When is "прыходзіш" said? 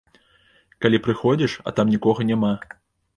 1.07-1.53